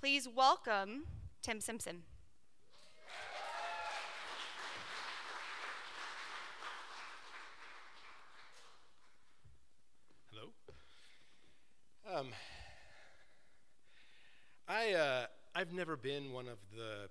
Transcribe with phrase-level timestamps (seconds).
[0.00, 1.06] Please welcome
[1.42, 2.04] Tim Simpson.
[10.30, 10.50] Hello.
[12.16, 12.28] Um,
[14.68, 15.26] I uh,
[15.56, 17.08] I've never been one of the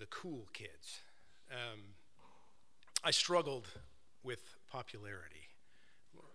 [0.00, 1.02] the cool kids.
[1.52, 1.78] Um,
[3.04, 3.68] I struggled
[4.24, 5.46] with popularity,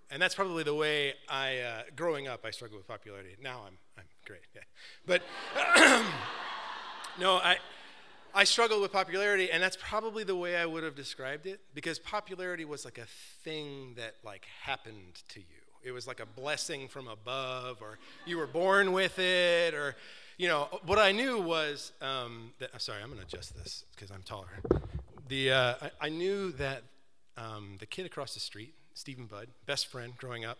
[0.09, 2.45] and that's probably the way I uh, growing up.
[2.45, 3.35] I struggled with popularity.
[3.41, 4.61] Now I'm I'm great, yeah.
[5.05, 5.21] but
[7.19, 7.57] no, I.
[8.33, 11.99] I struggled with popularity, and that's probably the way I would have described it, because
[11.99, 13.07] popularity was like a
[13.43, 15.61] thing that like happened to you.
[15.83, 19.97] It was like a blessing from above, or you were born with it, or
[20.37, 20.69] you know.
[20.85, 22.81] What I knew was um, that.
[22.81, 24.47] Sorry, I'm going to adjust this because I'm taller.
[25.27, 26.83] The uh, I, I, knew that
[27.35, 30.59] um, the kid across the street, Stephen Budd, best friend growing up,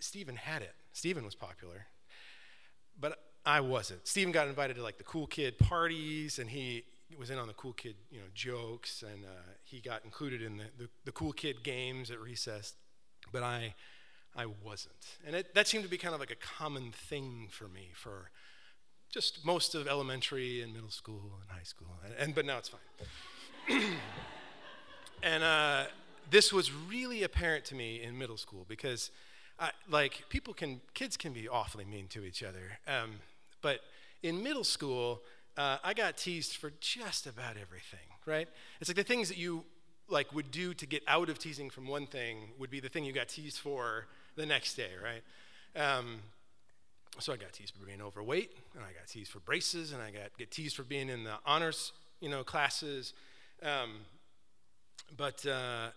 [0.00, 0.74] Stephen had it.
[0.92, 1.86] Stephen was popular,
[3.00, 4.06] but I wasn't.
[4.06, 6.84] Stephen got invited to like the cool kid parties, and he
[7.18, 9.28] was in on the cool kid, you know, jokes, and uh,
[9.64, 12.74] he got included in the, the, the, cool kid games at recess.
[13.32, 13.74] But I,
[14.36, 17.68] I wasn't, and it, that seemed to be kind of like a common thing for
[17.68, 18.30] me for
[19.08, 22.70] just most of elementary and middle school and high school, and, and but now it's
[22.70, 23.80] fine.
[25.22, 25.84] and uh,
[26.30, 29.10] this was really apparent to me in middle school because.
[29.60, 33.20] I, like people can kids can be awfully mean to each other um,
[33.62, 33.80] but
[34.22, 35.22] in middle school,
[35.56, 38.48] uh, I got teased for just about everything, right?
[38.80, 39.64] It's like the things that you
[40.08, 43.04] like would do to get out of teasing from one thing would be the thing
[43.04, 45.22] you got teased for the next day, right?
[45.80, 46.18] Um,
[47.18, 50.10] so I got teased for being overweight, and I got teased for braces, and I
[50.10, 53.14] got get teased for being in the honors, you know, classes.
[53.62, 53.90] Um,
[55.16, 55.88] but uh,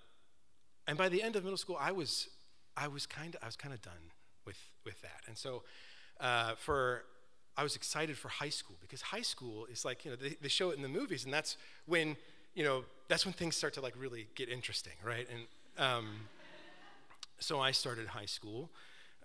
[0.88, 2.30] and by the end of middle school, I was
[2.76, 4.12] I was kind of I was kind of done
[4.46, 5.64] with with that, and so
[6.20, 7.04] uh, for
[7.56, 10.48] I was excited for high school because high school is like, you know, they, they
[10.48, 12.18] show it in the movies, and that's when,
[12.56, 15.28] you know, that's when things start to like really get interesting, right?
[15.32, 16.08] And um,
[17.40, 18.70] so I started high school,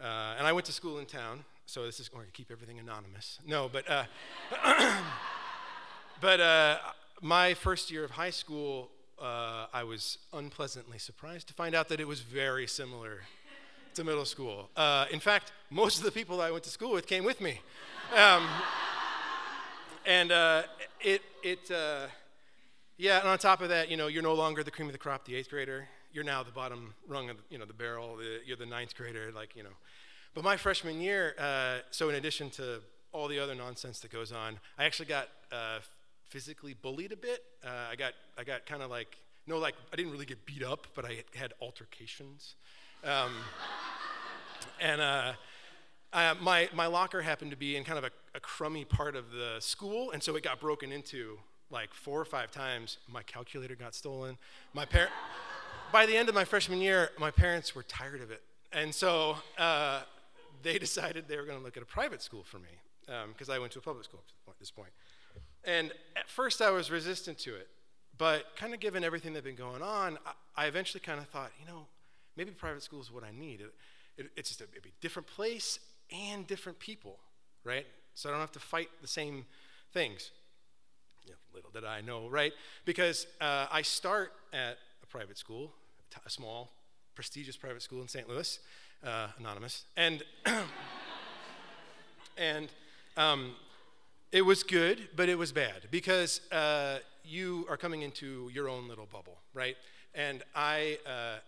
[0.01, 1.45] uh, and I went to school in town.
[1.67, 3.39] So this is going to keep everything anonymous.
[3.47, 4.05] No, but uh,
[6.21, 6.79] but uh,
[7.21, 8.91] my first year of high school,
[9.21, 13.23] uh, I was unpleasantly surprised to find out that it was very similar
[13.95, 14.71] to middle school.
[14.77, 17.61] Uh, in fact, most of the people I went to school with came with me.
[18.17, 18.47] Um,
[20.07, 20.63] and uh,
[21.01, 22.07] it, it uh,
[22.97, 24.99] yeah, and on top of that, you know, you're no longer the cream of the
[24.99, 25.89] crop, the eighth grader.
[26.13, 28.17] You're now the bottom rung of, you know, the barrel.
[28.17, 29.77] The, you're the ninth grader, like, you know.
[30.35, 32.81] But my freshman year, uh, so in addition to
[33.13, 35.79] all the other nonsense that goes on, I actually got uh,
[36.29, 37.43] physically bullied a bit.
[37.65, 39.17] Uh, I got, I got kind of like,
[39.47, 42.55] no, like, I didn't really get beat up, but I had altercations.
[43.05, 43.33] Um,
[44.81, 45.33] and uh,
[46.13, 49.31] uh, my, my locker happened to be in kind of a, a crummy part of
[49.31, 51.39] the school, and so it got broken into
[51.71, 52.99] like four or five times.
[53.09, 54.39] My calculator got stolen.
[54.73, 55.09] My par-
[55.93, 58.43] by the end of my freshman year, my parents were tired of it.
[58.73, 60.03] And so uh,
[60.63, 62.69] they decided they were going to look at a private school for me
[63.33, 64.91] because um, I went to a public school at this point.
[65.65, 67.69] And at first, I was resistant to it.
[68.17, 71.29] But kind of given everything that had been going on, I, I eventually kind of
[71.29, 71.87] thought, you know,
[72.39, 73.61] maybe private school is what I need.
[73.61, 73.75] It,
[74.17, 77.19] it, it's just a, a different place and different people,
[77.65, 77.85] right?
[78.15, 79.45] So I don't have to fight the same
[79.93, 80.31] things.
[81.27, 82.53] Yeah, little did I know, right?
[82.85, 85.73] Because uh, I start at a private school,
[86.25, 86.71] a small,
[87.15, 88.29] prestigious private school in St.
[88.29, 88.59] Louis,
[89.05, 90.23] uh, anonymous, and
[92.39, 92.69] and
[93.17, 93.53] um,
[94.33, 98.89] it was good, but it was bad because uh, you are coming into your own
[98.89, 99.77] little bubble, right?
[100.15, 101.39] And I uh,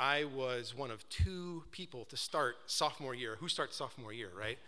[0.00, 3.36] I was one of two people to start sophomore year.
[3.38, 4.58] Who starts sophomore year, right?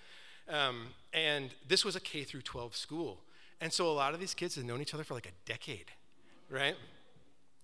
[0.47, 3.19] Um, and this was a K through 12 school.
[3.59, 5.87] And so a lot of these kids had known each other for like a decade,
[6.51, 6.77] right?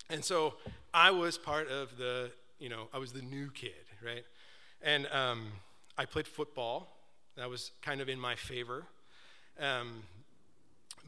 [0.08, 0.54] And so
[0.94, 4.24] I was part of the, you know, I was the new kid, right?
[4.80, 5.52] And um,
[5.98, 6.96] I played football.
[7.36, 8.86] That was kind of in my favor.
[9.60, 10.04] Um,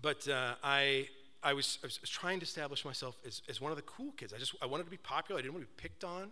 [0.03, 1.09] but uh, I
[1.43, 4.35] I was, I was, trying to establish myself as, as one of the cool kids.
[4.35, 5.39] I just I wanted to be popular.
[5.39, 6.31] I didn't want to be picked on.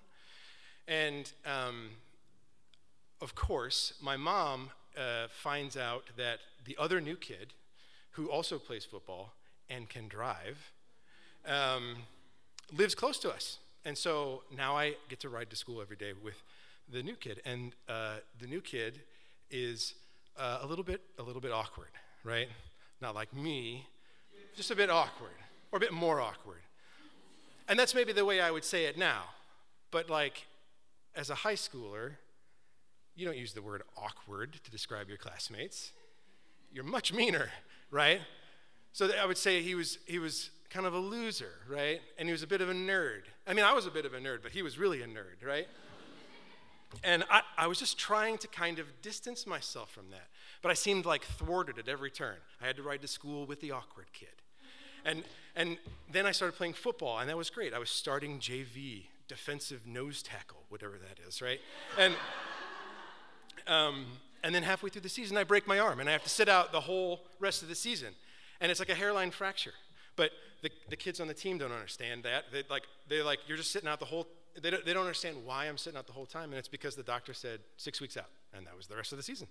[0.89, 1.91] And um,
[3.21, 7.53] of course, my mom uh, finds out that the other new kid,
[8.13, 9.35] who also plays football
[9.69, 10.73] and can drive,
[11.47, 11.97] um,
[12.77, 13.59] lives close to us.
[13.85, 16.43] And so now I get to ride to school every day with
[16.91, 17.41] the new kid.
[17.45, 19.01] And uh, the new kid
[19.51, 19.95] is
[20.39, 21.91] uh, a little bit a little bit awkward,
[22.25, 22.49] right?
[23.01, 23.87] Not like me,
[24.57, 25.39] just a bit awkward,
[25.71, 26.63] or a bit more awkward.
[27.69, 29.25] And that's maybe the way I would say it now.
[29.91, 30.47] But like
[31.19, 32.13] as a high schooler,
[33.17, 35.91] you don't use the word awkward to describe your classmates.
[36.73, 37.51] you're much meaner,
[37.91, 38.21] right?
[38.93, 42.01] So I would say he was, he was kind of a loser, right?
[42.19, 43.23] And he was a bit of a nerd.
[43.47, 45.45] I mean, I was a bit of a nerd, but he was really a nerd,
[45.45, 45.67] right?
[47.03, 50.29] And I, I was just trying to kind of distance myself from that.
[50.63, 52.37] But I seemed like thwarted at every turn.
[52.63, 54.29] I had to ride to school with the awkward kid.
[55.05, 55.25] And,
[55.57, 55.79] and
[56.13, 57.75] then I started playing football, and that was great.
[57.75, 61.61] I was starting JV, defensive nose tackle, whatever that is, right?
[61.99, 62.15] And,
[63.67, 64.07] um,
[64.43, 66.49] and then halfway through the season, I break my arm, and I have to sit
[66.49, 68.15] out the whole rest of the season.
[68.61, 69.75] And it's like a hairline fracture.
[70.17, 70.33] But
[70.63, 72.47] the, the kids on the team don't understand that.
[72.53, 74.27] They, like, they're like, you're just sitting out the whole
[74.63, 76.97] they don't, they don't understand why I'm sitting out the whole time, and it's because
[76.97, 79.47] the doctor said six weeks out, and that was the rest of the season.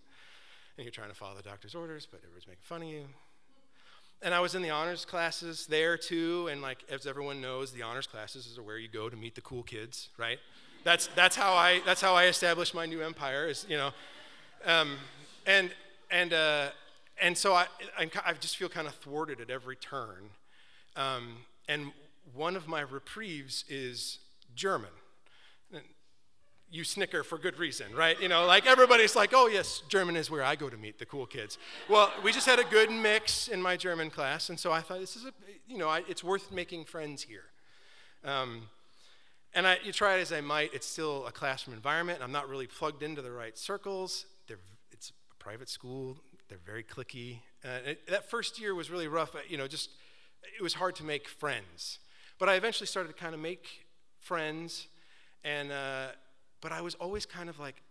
[0.77, 3.05] And you're trying to follow the doctor's orders, but everyone's making fun of you.
[4.21, 7.83] And I was in the honors classes there too, and like as everyone knows, the
[7.83, 10.39] honors classes is where you go to meet the cool kids, right?
[10.83, 13.47] That's that's how I that's how I established my new empire.
[13.47, 13.91] Is you know,
[14.65, 14.97] um,
[15.45, 15.71] and
[16.09, 16.69] and uh,
[17.21, 17.67] and so I
[17.97, 20.29] I just feel kind of thwarted at every turn.
[20.95, 21.37] Um,
[21.67, 21.91] and
[22.33, 24.19] one of my reprieves is
[24.55, 24.89] German.
[26.69, 28.19] You snicker for good reason, right?
[28.21, 31.05] You know, like everybody's like, oh, yes, German is where I go to meet the
[31.05, 31.57] cool kids.
[31.89, 34.99] Well, we just had a good mix in my German class, and so I thought
[34.99, 35.31] this is a,
[35.65, 37.45] you know, I, it's worth making friends here.
[38.25, 38.63] Um,
[39.53, 42.19] and I, you try it as I might, it's still a classroom environment.
[42.21, 44.25] I'm not really plugged into the right circles.
[44.47, 44.59] They're,
[44.91, 46.17] it's a private school.
[46.49, 47.39] They're very clicky.
[47.63, 49.35] Uh, it, that first year was really rough.
[49.47, 49.89] You know, just
[50.57, 51.99] it was hard to make friends.
[52.39, 53.87] But I eventually started to kind of make
[54.19, 54.87] friends,
[55.43, 56.07] and uh,
[56.61, 57.81] but I was always kind of like,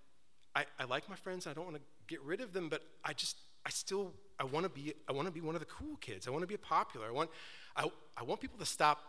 [0.54, 1.46] I, I like my friends.
[1.46, 4.64] I don't want to get rid of them, but I just I still I want
[4.64, 6.28] to be I want to be one of the cool kids.
[6.28, 7.06] I want to be popular.
[7.08, 7.30] I want
[7.76, 9.00] I, I want people to stop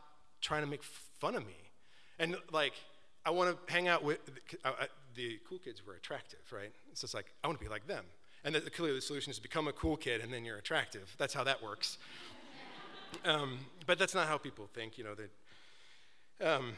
[0.42, 1.56] trying to make fun of me,
[2.20, 2.74] and like
[3.26, 4.32] I want to hang out with the,
[4.66, 6.72] uh, the cool kids were attractive, right?
[6.94, 8.04] So it's like I want to be like them.
[8.44, 11.14] And the, clearly the solution is become a cool kid and then you're attractive.
[11.18, 11.98] That's how that works.
[13.26, 15.16] um, but that's not how people think, you know.
[16.40, 16.74] Um,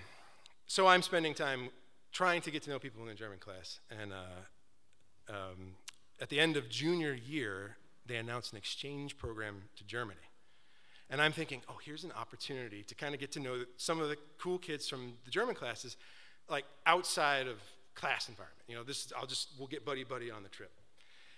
[0.66, 1.70] so I'm spending time
[2.12, 3.80] trying to get to know people in the German class.
[4.02, 5.74] And uh, um,
[6.22, 10.20] at the end of junior year, they announced an exchange program to Germany.
[11.10, 14.10] And I'm thinking, oh, here's an opportunity to kind of get to know some of
[14.10, 15.98] the cool kids from the German classes,
[16.50, 17.58] like outside of
[17.96, 18.64] class environment.
[18.68, 20.72] You know, this is, I'll just, we'll get buddy buddy on the trip.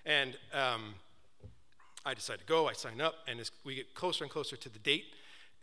[0.05, 0.95] And um,
[2.05, 4.69] I decide to go, I sign up, and as we get closer and closer to
[4.69, 5.05] the date,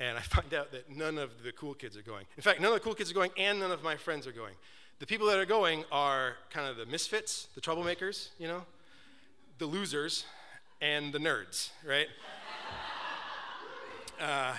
[0.00, 2.24] and I find out that none of the cool kids are going.
[2.36, 4.32] In fact, none of the cool kids are going, and none of my friends are
[4.32, 4.54] going.
[4.98, 8.62] The people that are going are kind of the misfits, the troublemakers, you know,
[9.58, 10.24] the losers,
[10.80, 12.08] and the nerds, right?
[14.20, 14.54] uh,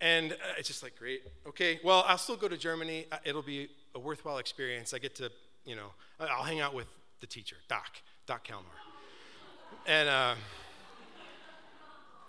[0.00, 3.08] and uh, it's just like, great, okay, well, I'll still go to Germany.
[3.12, 4.94] Uh, it'll be a worthwhile experience.
[4.94, 5.30] I get to,
[5.66, 5.88] you know,
[6.18, 6.86] I'll hang out with
[7.20, 8.64] the teacher, Doc, Doc Kalmar.
[9.86, 10.34] And, uh,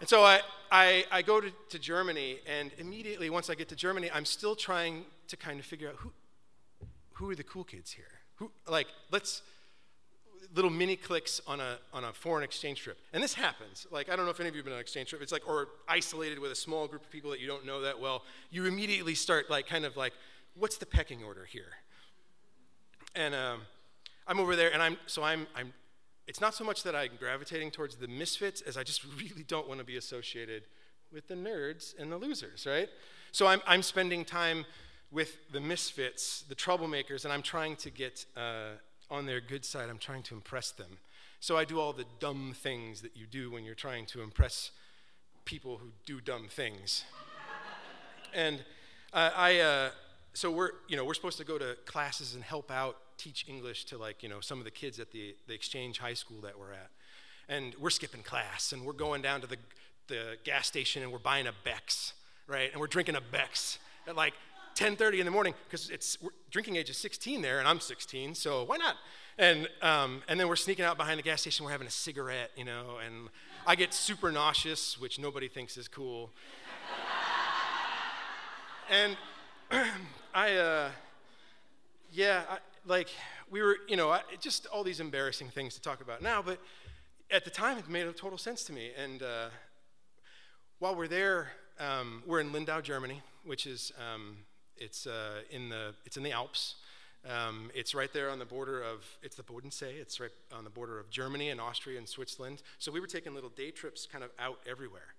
[0.02, 0.42] and so I,
[0.74, 4.56] I, I go to, to Germany, and immediately once I get to Germany, I'm still
[4.56, 6.12] trying to kind of figure out who,
[7.20, 8.06] who are the cool kids here?
[8.36, 9.42] Who, like, let's,
[10.56, 12.98] little mini clicks on a, on a foreign exchange trip.
[13.12, 13.86] And this happens.
[13.92, 15.22] Like, I don't know if any of you have been on an exchange trip.
[15.22, 18.00] It's like, or isolated with a small group of people that you don't know that
[18.00, 18.24] well.
[18.52, 20.14] You immediately start, like, kind of like,
[20.56, 21.74] what's the pecking order here?
[23.16, 23.62] And um,
[24.26, 25.74] I'm over there, and I'm, so I'm, I'm
[26.26, 29.68] it's not so much that I'm gravitating towards the misfits as I just really don't
[29.68, 30.64] want to be associated
[31.12, 32.88] with the nerds and the losers, right?
[33.32, 34.66] So I'm, I'm spending time
[35.12, 38.78] with the misfits, the troublemakers, and I'm trying to get uh,
[39.10, 39.90] on their good side.
[39.90, 40.98] I'm trying to impress them.
[41.40, 44.72] So I do all the dumb things that you do when you're trying to impress
[45.46, 47.06] people who do dumb things.
[48.36, 48.64] and
[49.14, 49.90] uh, I, uh,
[50.34, 53.86] so we're, you know, we're supposed to go to classes and help out teach English
[53.86, 56.60] to like, you know, some of the kids at the, the exchange high school that
[56.60, 56.90] we're at.
[57.48, 59.58] And we're skipping class and we're going down to the,
[60.08, 62.14] the gas station and we're buying a Beck's,
[62.48, 62.70] right?
[62.72, 64.34] And we're drinking a Beck's at like
[64.80, 66.18] 10.30 in the morning because it's
[66.52, 68.96] drinking age is 16 there and I'm 16, so why not?
[69.38, 72.52] And, um, and then we're sneaking out behind the gas station, we're having a cigarette,
[72.56, 73.28] you know, and
[73.68, 76.32] I get super nauseous, which nobody thinks is cool.
[78.90, 79.18] and
[80.34, 80.92] I, uh,
[82.14, 83.10] yeah, I, like
[83.52, 86.58] we were, you know, I, just all these embarrassing things to talk about now, but
[87.30, 88.92] at the time it made a total sense to me.
[88.98, 89.50] And uh,
[90.80, 91.50] while we're there,
[91.82, 94.38] um, we're in Lindau, Germany, which is um,
[94.80, 96.76] it's uh, in the it's in the Alps.
[97.28, 100.00] Um, it's right there on the border of it's the Bodensee.
[100.00, 102.62] It's right on the border of Germany and Austria and Switzerland.
[102.78, 105.16] So we were taking little day trips, kind of out everywhere.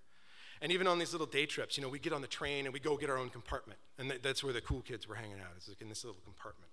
[0.63, 2.73] And even on these little day trips, you know, we get on the train and
[2.73, 5.39] we go get our own compartment, and th- that's where the cool kids were hanging
[5.39, 5.53] out.
[5.57, 6.71] It's like in this little compartment.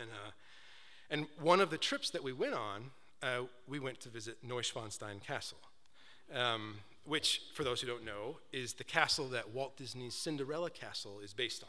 [0.00, 0.30] And, uh,
[1.10, 2.90] and one of the trips that we went on,
[3.22, 5.58] uh, we went to visit Neuschwanstein Castle.
[6.34, 11.20] um, which, for those who don't know, is the castle that Walt Disney's Cinderella Castle
[11.22, 11.68] is based on.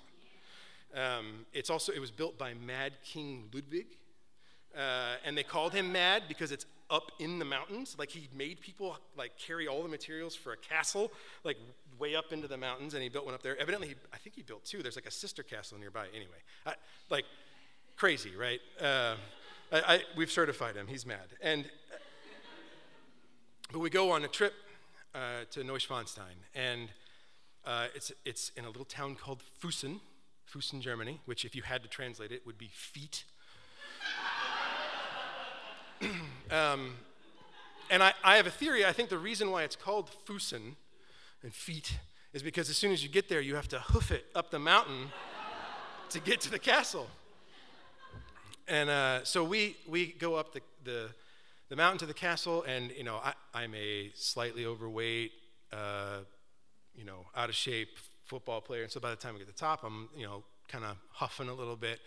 [0.96, 3.88] Um, it's also it was built by Mad King Ludwig,
[4.78, 7.96] uh, and they called him Mad because it's up in the mountains.
[8.00, 11.12] Like he made people like carry all the materials for a castle,
[11.44, 11.58] like
[12.00, 13.58] way up into the mountains, and he built one up there.
[13.58, 14.82] Evidently, he, I think he built two.
[14.82, 16.08] There's like a sister castle nearby.
[16.16, 16.74] Anyway, I,
[17.10, 17.26] like
[17.98, 18.62] crazy, right?
[18.80, 19.16] Uh,
[19.72, 20.88] I, I, we've certified him.
[20.88, 21.28] He's mad.
[21.42, 21.66] And
[23.72, 24.54] but we go on a trip
[25.16, 26.90] uh, to Neuschwanstein, and
[27.66, 30.02] uh, it's it's in a little town called Fussen,
[30.52, 33.24] Fussen, Germany, which, if you had to translate it, would be feet.
[36.52, 36.96] um,
[37.90, 38.86] and I, I have a theory.
[38.86, 40.76] I think the reason why it's called Fussen
[41.44, 41.98] and feet
[42.34, 44.60] is because as soon as you get there, you have to hoof it up the
[44.60, 45.12] mountain
[46.10, 47.08] to get to the castle.
[48.68, 51.10] And uh, so we, we go up the, the,
[51.70, 53.20] the, mountain to the castle, and you know,
[53.54, 55.32] I, am a slightly overweight,
[55.72, 56.20] uh,
[56.96, 57.90] you know, out of shape
[58.26, 58.84] football player.
[58.84, 60.98] And so by the time we get to the top, I'm, you know, kind of
[61.12, 62.00] huffing a little bit.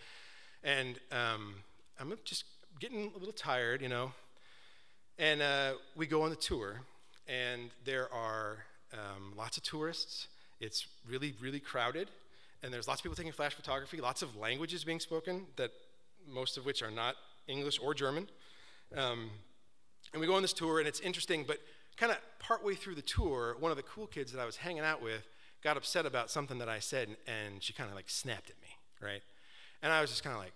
[0.63, 1.55] And um,
[1.99, 2.43] I'm just
[2.79, 4.11] getting a little tired, you know.
[5.17, 6.81] And uh, we go on the tour,
[7.27, 8.57] and there are
[8.93, 10.27] um, lots of tourists.
[10.59, 12.09] It's really, really crowded.
[12.63, 15.71] And there's lots of people taking flash photography, lots of languages being spoken that
[16.27, 17.15] most of which are not
[17.47, 18.27] English or German.
[18.95, 19.29] Um,
[20.13, 21.59] and we go on this tour, and it's interesting, but
[21.97, 24.83] kind of partway through the tour, one of the cool kids that I was hanging
[24.83, 25.27] out with
[25.63, 28.69] got upset about something that I said, and, she kind of like snapped at me,
[29.01, 29.21] right?
[29.81, 30.53] And I was just kind of like,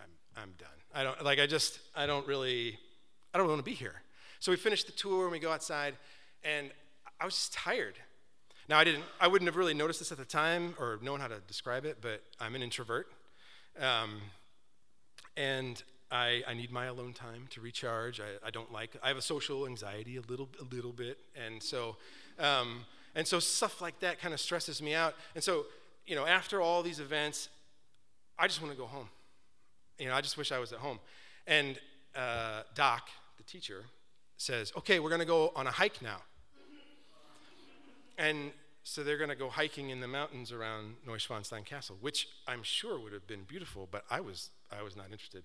[0.00, 0.68] I'm, I'm done.
[0.94, 2.78] I don't, like, I just, I don't really,
[3.32, 4.02] I don't want to be here.
[4.40, 5.94] So we finished the tour, and we go outside,
[6.42, 6.70] and
[7.20, 7.94] I was just tired.
[8.68, 11.28] Now, I didn't, I wouldn't have really noticed this at the time or known how
[11.28, 13.06] to describe it, but I'm an introvert.
[13.78, 14.20] Um,
[15.36, 15.82] and
[16.14, 18.20] I, I, need my alone time to recharge.
[18.20, 21.18] I, I, don't like, I have a social anxiety a little, a little bit.
[21.44, 21.96] And so,
[22.38, 22.84] um,
[23.16, 25.16] and so stuff like that kind of stresses me out.
[25.34, 25.66] And so,
[26.06, 27.48] you know, after all these events,
[28.38, 29.08] I just want to go home.
[29.98, 31.00] You know, I just wish I was at home.
[31.48, 31.80] And
[32.14, 33.84] uh, Doc, the teacher,
[34.36, 36.18] says, okay, we're going to go on a hike now.
[38.18, 38.52] And
[38.84, 43.00] so they're going to go hiking in the mountains around Neuschwanstein Castle, which I'm sure
[43.00, 45.42] would have been beautiful, but I was, I was not interested.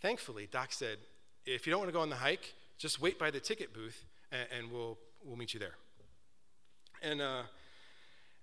[0.00, 0.98] Thankfully, Doc said,
[1.46, 4.04] if you don't want to go on the hike, just wait by the ticket booth
[4.32, 5.74] and, and we'll, we'll meet you there.
[7.02, 7.42] And, uh,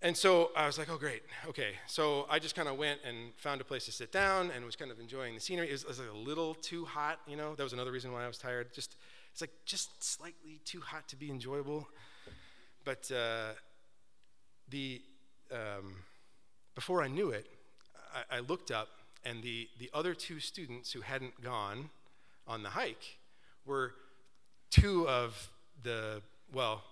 [0.02, 1.72] and so I was like, oh, great, okay.
[1.88, 4.76] So I just kind of went and found a place to sit down and was
[4.76, 5.70] kind of enjoying the scenery.
[5.70, 7.56] It was, it was like a little too hot, you know.
[7.56, 8.74] That was another reason why I was tired.
[8.74, 8.96] Just,
[9.32, 11.88] it's like just slightly too hot to be enjoyable.
[12.86, 13.54] But uh,
[14.70, 15.02] the,
[15.52, 15.96] um,
[16.76, 17.48] before I knew it,
[18.14, 18.90] I, I looked up,
[19.28, 21.90] and the, the other two students who hadn't gone
[22.48, 23.18] on the hike
[23.66, 23.94] were
[24.70, 25.50] two of
[25.84, 26.22] the,
[26.54, 26.84] well,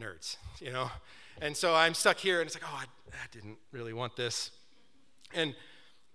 [0.00, 0.90] nerds, you know?
[1.40, 4.50] And so I'm stuck here, and it's like, oh, I, I didn't really want this.
[5.34, 5.54] And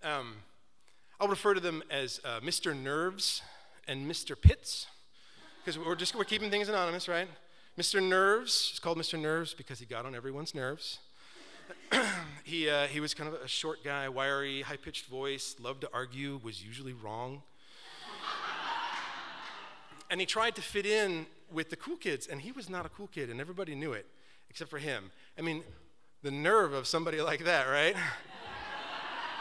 [0.04, 0.36] um,
[1.20, 2.76] I'll refer to them as uh, Mr.
[2.76, 3.42] Nerves
[3.88, 4.40] and Mr.
[4.40, 4.88] Pitts,
[5.64, 7.28] because we're just we're keeping things anonymous, right?
[7.78, 8.02] Mr.
[8.02, 9.20] Nerves, he's called Mr.
[9.20, 11.00] Nerves because he got on everyone's nerves.
[12.44, 15.90] he, uh, he was kind of a short guy, wiry, high pitched voice, loved to
[15.94, 17.42] argue, was usually wrong.
[20.10, 22.90] and he tried to fit in with the cool kids, and he was not a
[22.90, 24.06] cool kid, and everybody knew it,
[24.50, 25.12] except for him.
[25.38, 25.64] I mean,
[26.24, 27.96] the nerve of somebody like that, right?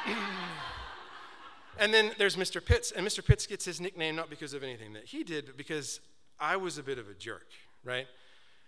[1.78, 2.64] and then there's Mr.
[2.64, 3.24] Pitts, and Mr.
[3.24, 6.00] Pitts gets his nickname not because of anything that he did, but because
[6.38, 7.46] I was a bit of a jerk,
[7.84, 8.06] right?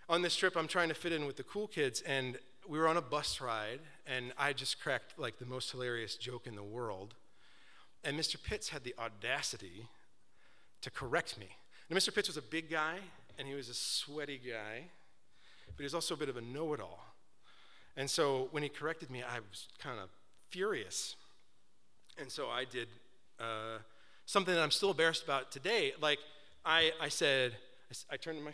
[0.09, 2.87] on this trip, I'm trying to fit in with the cool kids, and we were
[2.87, 6.63] on a bus ride, and I just cracked like the most hilarious joke in the
[6.63, 7.15] world.
[8.05, 8.37] And Mr.
[8.41, 9.89] Pitts had the audacity
[10.83, 11.49] to correct me.
[11.89, 12.15] Now, Mr.
[12.15, 12.97] Pitts was a big guy,
[13.39, 14.85] and he was a sweaty guy,
[15.67, 17.07] but he was also a bit of a know it all.
[17.97, 20.11] And so when he corrected me, I was kind of
[20.51, 21.17] furious.
[22.21, 22.89] And so I did
[23.41, 23.79] uh,
[24.27, 25.95] something that I'm still embarrassed about today.
[26.01, 26.19] Like,
[26.67, 27.57] I, I said,
[27.91, 28.53] I, I turned to my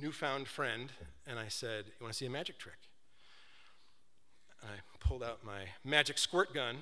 [0.00, 0.90] newfound friend
[1.26, 2.78] and I said, You want to see a magic trick?
[4.64, 6.76] I pulled out my magic squirt gun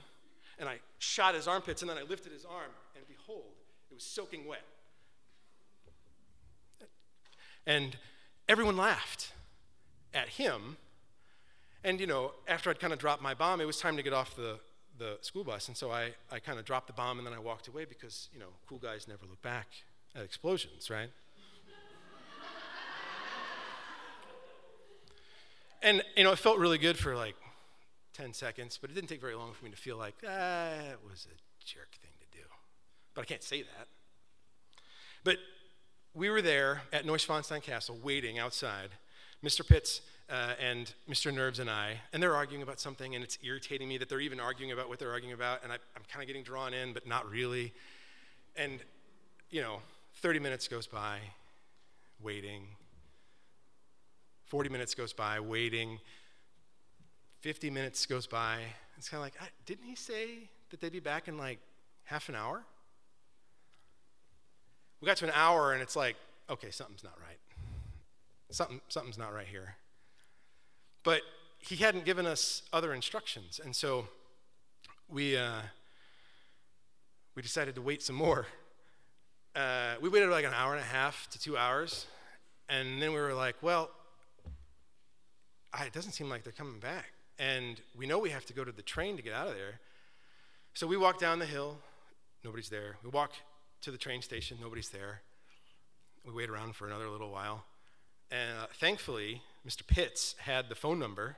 [0.59, 3.53] and I shot his armpits and then I lifted his arm and behold,
[3.91, 4.63] it was soaking wet.
[7.67, 7.97] And
[8.49, 9.33] everyone laughed
[10.15, 10.77] at him.
[11.85, 14.13] And, you know, after I'd kind of dropped my bomb, it was time to get
[14.13, 14.59] off the,
[14.99, 15.69] the school bus.
[15.69, 18.29] And so I, I kind of dropped the bomb and then I walked away because,
[18.33, 19.69] you know, cool guys never look back
[20.15, 21.11] at explosions, right?
[25.83, 27.35] and you know, it felt really good for like
[28.15, 30.29] 10 seconds, but it didn't take very long for me to feel like, ah,
[30.89, 32.45] that was a jerk thing to do.
[33.15, 33.89] But I can't say that.
[35.25, 35.39] But
[36.15, 38.91] we were there at Neuschwanstein Castle waiting outside.
[39.45, 39.67] Mr.
[39.67, 41.33] Pitts uh, and Mr.
[41.33, 44.41] Nerves and I, and they're arguing about something, and it's irritating me that they're even
[44.41, 47.07] arguing about what they're arguing about, and I, I'm kind of getting drawn in, but
[47.07, 47.73] not really.
[48.57, 48.81] And,
[49.51, 49.81] you know,
[50.17, 51.19] 30 minutes goes by,
[52.21, 52.67] waiting.
[54.47, 55.99] 40 minutes goes by, waiting.
[57.43, 58.61] 50 minutes goes by.
[58.97, 59.35] It's kind of like,
[59.67, 61.59] didn't he say that they'd be back in like
[62.05, 62.63] half an hour?
[65.01, 66.15] We got to an hour and it's like,
[66.49, 67.39] okay, something's not right.
[68.53, 69.75] Something, something's not right here.
[71.03, 71.23] But
[71.59, 73.61] he hadn't given us other instructions.
[73.63, 74.07] And so
[75.09, 75.63] we, uh,
[77.35, 78.47] we decided to wait some more.
[79.57, 82.07] Uh, we waited like an hour and a half to two hours.
[82.69, 83.91] And then we were like, well,
[85.85, 87.07] it doesn't seem like they're coming back.
[87.43, 89.81] And we know we have to go to the train to get out of there.
[90.75, 91.77] So we walk down the hill,
[92.45, 92.99] nobody's there.
[93.03, 93.33] We walk
[93.81, 95.23] to the train station, nobody's there.
[96.25, 97.65] We wait around for another little while.
[98.31, 99.85] And uh, thankfully, Mr.
[99.85, 101.37] Pitts had the phone number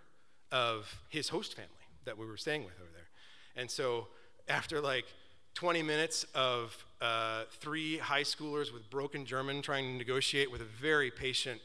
[0.52, 1.70] of his host family
[2.04, 3.08] that we were staying with over there.
[3.56, 4.08] And so
[4.46, 5.06] after like
[5.54, 10.64] 20 minutes of uh, three high schoolers with broken German trying to negotiate with a
[10.82, 11.62] very patient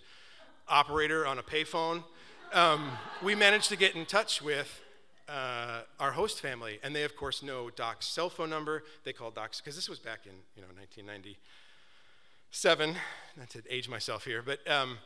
[0.70, 2.06] operator on a payphone,
[2.54, 2.92] um,
[3.24, 4.82] we managed to get in touch with
[5.28, 8.84] uh, our host family, and they of course know Doc's cell phone number.
[9.04, 12.96] They call Doc's because this was back in you know 1997.
[13.38, 14.98] Not to age myself here, but um,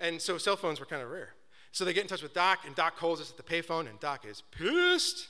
[0.00, 1.34] and so cell phones were kind of rare.
[1.72, 4.00] So they get in touch with Doc, and Doc calls us at the payphone, and
[4.00, 5.28] Doc is pissed.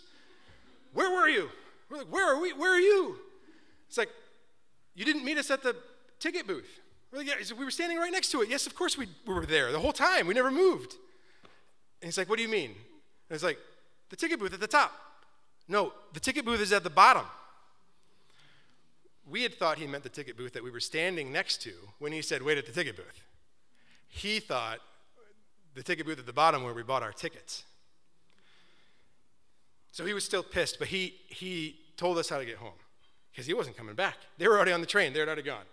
[0.93, 1.51] Where were you?
[1.91, 2.53] We're like, where are we?
[2.53, 3.17] Where are you?
[3.89, 4.11] It's like,
[4.95, 5.75] you didn't meet us at the
[6.21, 6.81] ticket booth.
[7.11, 7.57] We're like, yeah.
[7.59, 8.49] we were standing right next to it.
[8.49, 10.27] Yes, of course we, we were there the whole time.
[10.27, 10.95] We never moved.
[12.01, 12.71] And he's like, what do you mean?
[12.71, 13.59] And it's like,
[14.11, 14.93] the ticket booth at the top.
[15.69, 17.25] No, the ticket booth is at the bottom.
[19.31, 22.13] We had thought he meant the ticket booth that we were standing next to when
[22.13, 23.23] he said, wait at the ticket booth.
[24.09, 24.79] He thought
[25.75, 27.65] the ticket booth at the bottom where we bought our tickets.
[29.93, 32.73] So he was still pissed, but he, he told us how to get home
[33.31, 34.17] because he wasn't coming back.
[34.39, 35.65] They were already on the train, they had already gone.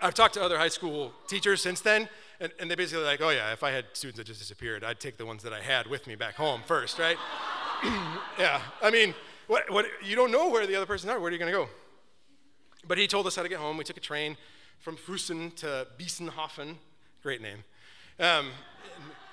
[0.00, 2.08] I've talked to other high school teachers since then,
[2.40, 5.00] and, and they basically like, oh yeah, if I had students that just disappeared, I'd
[5.00, 7.16] take the ones that I had with me back home first, right?
[8.38, 9.14] yeah, I mean,
[9.46, 11.18] what, what, you don't know where the other person are.
[11.18, 11.68] Where are you going to go?
[12.86, 13.76] But he told us how to get home.
[13.76, 14.36] We took a train
[14.78, 16.76] from Fussen to Biesenhofen.
[17.22, 17.64] Great name.
[18.18, 18.50] Um,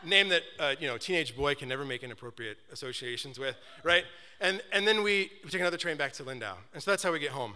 [0.04, 4.06] name that uh, you know teenage boy can never make inappropriate associations with, right?
[4.40, 7.12] And and then we, we take another train back to Lindau, and so that's how
[7.12, 7.56] we get home.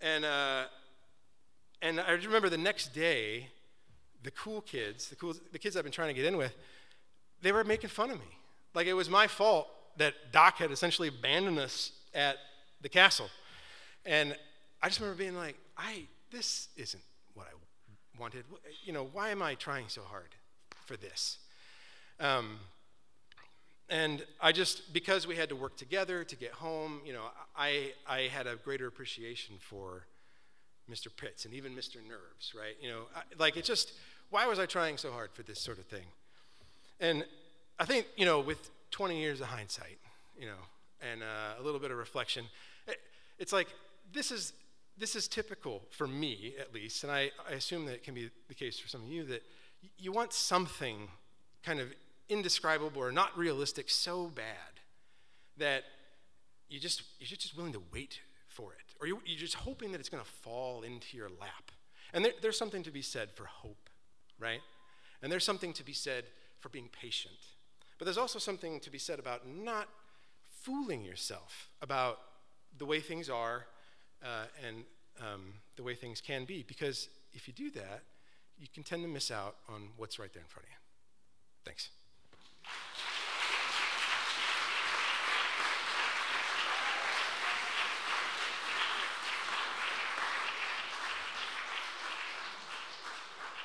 [0.00, 0.64] And uh,
[1.80, 3.48] and I remember the next day,
[4.22, 6.54] the cool kids, the, cool, the kids I've been trying to get in with,
[7.42, 8.38] they were making fun of me.
[8.74, 12.36] Like it was my fault that Doc had essentially abandoned us at
[12.80, 13.28] the castle.
[14.06, 14.36] And
[14.82, 17.02] I just remember being like, I, this isn't
[17.34, 18.44] what I wanted.
[18.84, 20.34] You know, why am I trying so hard
[20.86, 21.38] for this?
[22.20, 22.58] Um,
[23.88, 27.92] and I just, because we had to work together to get home, you know, I,
[28.08, 30.06] I had a greater appreciation for
[30.90, 31.08] Mr.
[31.14, 31.96] Pitts and even Mr.
[31.96, 32.74] Nerves, right?
[32.80, 33.92] You know, I, like it just,
[34.32, 36.06] why was I trying so hard for this sort of thing?
[36.98, 37.24] And
[37.78, 39.98] I think, you know, with 20 years of hindsight,
[40.38, 40.62] you know,
[41.00, 42.46] and uh, a little bit of reflection,
[42.88, 42.98] it,
[43.38, 43.68] it's like
[44.12, 44.54] this is
[44.98, 48.30] this is typical for me at least, and I, I assume that it can be
[48.48, 49.42] the case for some of you that
[49.98, 51.08] you want something
[51.62, 51.88] kind of
[52.28, 54.80] indescribable or not realistic so bad
[55.56, 55.84] that
[56.68, 60.08] you just you're just willing to wait for it or you're just hoping that it's
[60.08, 61.70] going to fall into your lap.
[62.14, 63.88] And there, there's something to be said for hope,
[64.42, 64.60] right?
[65.22, 66.24] And there's something to be said
[66.58, 67.34] for being patient.
[67.98, 69.88] But there's also something to be said about not
[70.50, 72.18] fooling yourself about
[72.78, 73.66] the way things are
[74.22, 74.84] uh, and
[75.20, 76.64] um, the way things can be.
[76.66, 78.02] Because if you do that,
[78.58, 80.76] you can tend to miss out on what's right there in front of you.
[81.64, 81.90] Thanks.